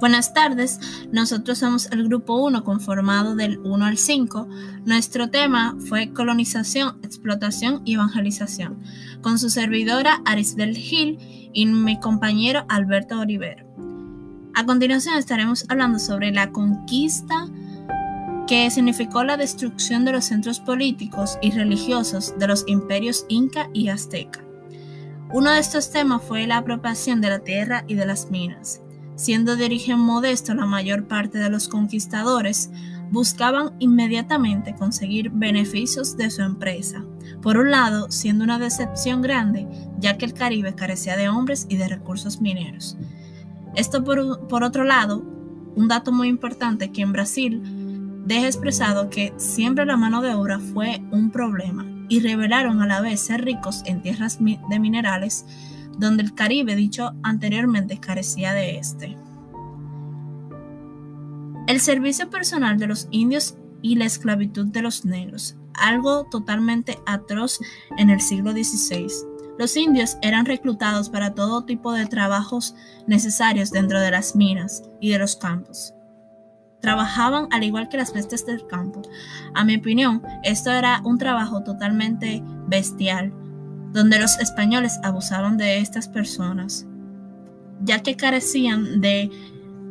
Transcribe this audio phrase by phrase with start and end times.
[0.00, 0.78] Buenas tardes,
[1.10, 4.48] nosotros somos el grupo 1 conformado del 1 al 5.
[4.84, 8.80] Nuestro tema fue colonización, explotación y evangelización,
[9.22, 11.18] con su servidora Arisbel Gil
[11.52, 13.66] y mi compañero Alberto Olivero.
[14.54, 17.48] A continuación estaremos hablando sobre la conquista
[18.46, 23.88] que significó la destrucción de los centros políticos y religiosos de los imperios inca y
[23.88, 24.47] azteca.
[25.30, 28.80] Uno de estos temas fue la apropiación de la tierra y de las minas.
[29.14, 32.70] Siendo de origen modesto, la mayor parte de los conquistadores
[33.10, 37.04] buscaban inmediatamente conseguir beneficios de su empresa.
[37.42, 41.76] Por un lado, siendo una decepción grande, ya que el Caribe carecía de hombres y
[41.76, 42.96] de recursos mineros.
[43.74, 45.22] Esto por, por otro lado,
[45.76, 47.62] un dato muy importante que en Brasil
[48.24, 53.00] deja expresado que siempre la mano de obra fue un problema y revelaron a la
[53.00, 55.44] vez ser ricos en tierras de minerales,
[55.98, 59.16] donde el Caribe, dicho anteriormente, carecía de este.
[61.66, 67.58] El servicio personal de los indios y la esclavitud de los negros, algo totalmente atroz
[67.98, 69.08] en el siglo XVI.
[69.58, 72.74] Los indios eran reclutados para todo tipo de trabajos
[73.06, 75.94] necesarios dentro de las minas y de los campos
[76.80, 79.02] trabajaban al igual que las bestias del campo.
[79.54, 83.32] A mi opinión, esto era un trabajo totalmente bestial,
[83.92, 86.86] donde los españoles abusaban de estas personas,
[87.82, 89.30] ya que carecían de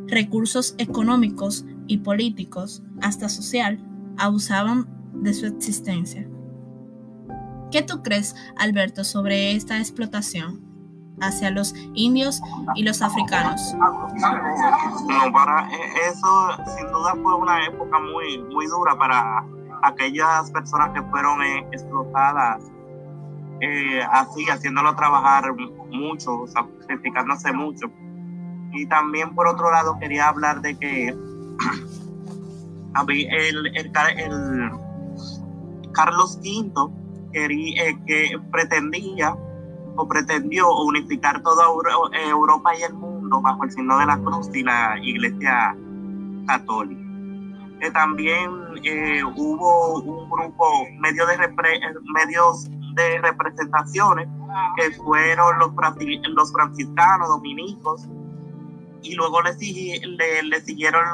[0.06, 3.78] recursos económicos y políticos, hasta social,
[4.16, 6.28] abusaban de su existencia.
[7.70, 10.62] ¿Qué tú crees, Alberto, sobre esta explotación?
[11.20, 12.40] Hacia los indios
[12.74, 13.74] y los africanos.
[13.74, 15.68] No, para
[16.08, 19.44] eso sin duda fue una época muy, muy dura para
[19.82, 22.62] aquellas personas que fueron eh, explotadas
[23.60, 25.52] eh, así, haciéndolo trabajar
[25.90, 27.90] mucho, sacrificándose mucho.
[28.72, 31.08] Y también por otro lado quería hablar de que
[33.08, 34.70] el, el, el
[35.92, 36.72] Carlos V
[37.32, 39.36] quería, eh, que pretendía
[40.06, 41.64] pretendió unificar toda
[42.12, 45.76] Europa y el mundo bajo el signo de la cruz y la Iglesia
[46.46, 47.02] Católica.
[47.80, 48.50] Eh, también
[48.82, 51.38] eh, hubo un grupo, medio de
[52.12, 54.28] medios de representaciones
[54.76, 55.70] que fueron los,
[56.34, 58.08] los franciscanos, dominicos,
[59.02, 61.04] y luego le, siguieron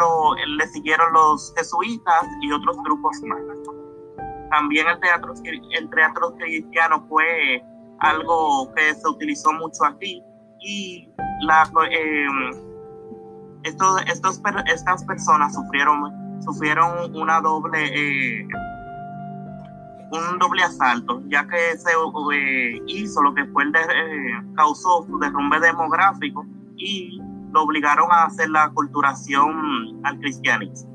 [0.56, 3.41] le siguieron los jesuitas y otros grupos más.
[4.51, 7.62] También el teatro, el teatro cristiano fue
[8.04, 10.22] algo que se utilizó mucho aquí
[10.60, 11.09] y
[11.91, 12.26] eh,
[13.62, 14.03] estos,
[14.66, 18.47] estas personas sufrieron, sufrieron una doble, eh,
[20.12, 23.81] un doble asalto, ya que se eh, hizo lo que fue el de,
[24.54, 27.21] causó su derrumbe demográfico y
[27.53, 30.92] lo obligaron a hacer la culturación al cristianismo.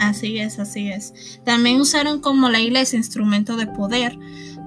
[0.00, 1.40] Así es, así es.
[1.44, 4.18] También usaron como la iglesia instrumento de poder,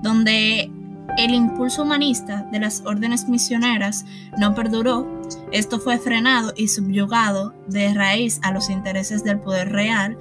[0.01, 0.71] donde
[1.17, 4.05] el impulso humanista de las órdenes misioneras
[4.37, 5.07] no perduró,
[5.51, 10.17] esto fue frenado y subyugado de raíz a los intereses del poder real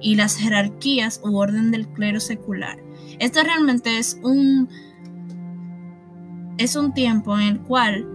[0.00, 2.78] y las jerarquías u orden del clero secular.
[3.18, 4.68] Esto realmente es un
[6.58, 8.06] es un tiempo en el cual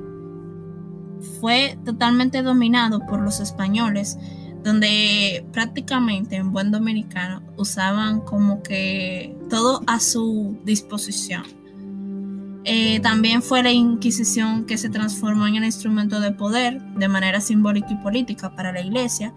[1.39, 4.17] fue totalmente dominado por los españoles,
[4.63, 11.43] donde prácticamente en buen dominicano usaban como que todo a su disposición.
[12.69, 17.39] Eh, también fue la Inquisición que se transformó en el instrumento de poder de manera
[17.39, 19.33] simbólica y política para la Iglesia.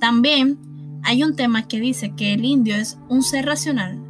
[0.00, 0.58] También
[1.04, 4.02] hay un tema que dice que el indio es un ser racional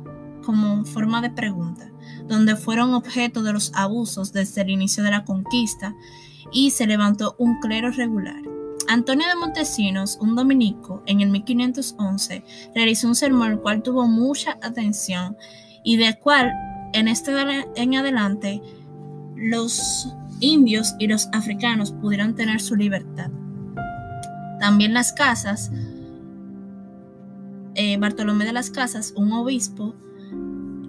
[0.42, 1.92] como forma de pregunta,
[2.26, 5.94] donde fueron objeto de los abusos desde el inicio de la conquista
[6.50, 8.41] y se levantó un clero regular.
[8.88, 12.42] Antonio de Montesinos, un dominico, en el 1511
[12.74, 15.36] realizó un sermón el cual tuvo mucha atención
[15.84, 16.53] y del cual
[16.92, 17.32] en este
[17.76, 18.62] en adelante,
[19.36, 23.30] los indios y los africanos pudieron tener su libertad.
[24.60, 25.71] También las casas,
[27.74, 29.94] eh, Bartolomé de las Casas, un obispo,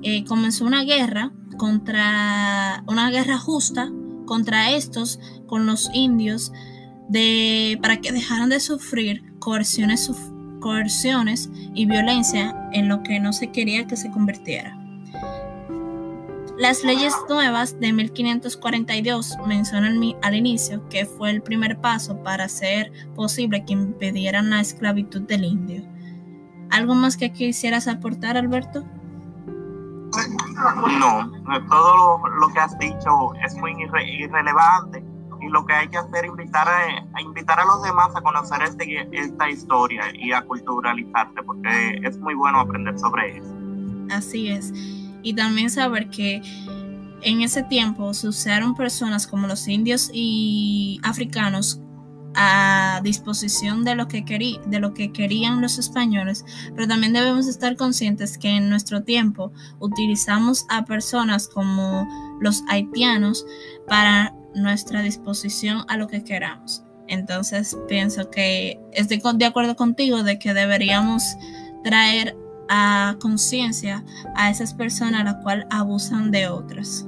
[0.02, 3.90] eh, comenzó una guerra contra una guerra justa
[4.26, 6.52] contra estos con los indios
[7.10, 10.10] de, para que dejaran de sufrir coerciones,
[10.60, 14.83] coerciones y violencia en lo que no se quería que se convirtiera.
[16.58, 22.92] Las leyes nuevas de 1542 mencionan al inicio que fue el primer paso para hacer
[23.16, 25.84] posible que impidieran la esclavitud del indio.
[26.70, 28.84] ¿Algo más que quisieras aportar, Alberto?
[31.00, 31.32] No,
[31.70, 33.76] todo lo, que has dicho es muy
[34.20, 35.04] irrelevante
[35.42, 38.62] y lo que hay que hacer es invitar a, invitar a los demás a conocer
[38.62, 43.56] este, esta historia y a culturalizarte, porque es muy bueno aprender sobre eso.
[44.12, 44.72] Así es.
[45.24, 46.42] Y también saber que
[47.22, 51.80] en ese tiempo se usaron personas como los indios y africanos
[52.36, 54.24] a disposición de lo que
[54.66, 56.44] de lo que querían los españoles,
[56.76, 62.08] pero también debemos estar conscientes que en nuestro tiempo utilizamos a personas como
[62.42, 63.46] los haitianos
[63.88, 66.84] para nuestra disposición a lo que queramos.
[67.08, 71.24] Entonces pienso que estoy de acuerdo contigo de que deberíamos
[71.84, 72.36] traer
[72.76, 74.04] a conciencia
[74.36, 77.06] a esas personas a las cuales abusan de otras.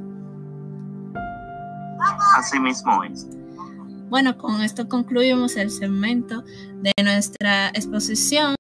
[2.38, 3.28] Así mismo es.
[4.10, 6.44] Bueno, con esto concluimos el segmento
[6.84, 8.56] de nuestra exposición